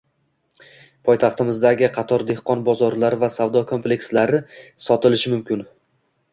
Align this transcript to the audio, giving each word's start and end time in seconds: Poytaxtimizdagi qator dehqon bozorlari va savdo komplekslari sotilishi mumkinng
Poytaxtimizdagi 1.09 1.89
qator 1.99 2.25
dehqon 2.31 2.65
bozorlari 2.71 3.21
va 3.27 3.31
savdo 3.37 3.65
komplekslari 3.75 4.43
sotilishi 4.89 5.37
mumkinng 5.39 5.67